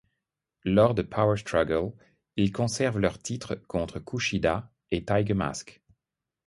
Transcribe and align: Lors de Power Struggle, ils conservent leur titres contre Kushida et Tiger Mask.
Lors 0.65 0.95
de 0.95 1.03
Power 1.03 1.37
Struggle, 1.37 1.91
ils 2.35 2.51
conservent 2.51 2.97
leur 2.97 3.19
titres 3.19 3.53
contre 3.53 3.99
Kushida 3.99 4.71
et 4.89 5.05
Tiger 5.05 5.35
Mask. 5.35 5.79